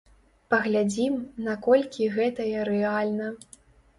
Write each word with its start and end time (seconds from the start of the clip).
Паглядзім, 0.53 1.17
наколькі 1.49 2.07
гэтае 2.15 2.65
рэальна. 2.71 3.27